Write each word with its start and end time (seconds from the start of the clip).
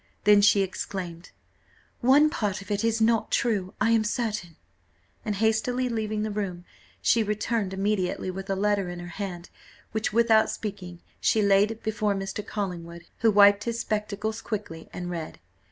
Then 0.23 0.41
she 0.41 0.61
exclaimed 0.63 1.29
"One 1.99 2.31
part 2.31 2.59
of 2.63 2.71
it 2.71 2.83
is 2.83 3.01
not 3.01 3.29
true, 3.29 3.75
I 3.79 3.91
am 3.91 4.03
certain:" 4.03 4.55
and 5.23 5.35
hastily 5.35 5.89
leaving 5.89 6.23
the 6.23 6.31
room, 6.31 6.65
she 7.03 7.21
returned 7.21 7.71
immediately 7.71 8.31
with 8.31 8.49
a 8.49 8.55
letter 8.55 8.89
in 8.89 8.97
her 8.97 9.05
hand, 9.21 9.51
which, 9.91 10.11
without 10.11 10.49
speaking, 10.49 11.01
she 11.19 11.43
laid 11.43 11.83
before 11.83 12.15
Mr. 12.15 12.43
Collingwood, 12.43 13.03
who 13.19 13.29
wiped 13.29 13.65
his 13.65 13.79
spectacles 13.79 14.41
quickly, 14.41 14.89
and 14.91 15.11
read. 15.11 15.39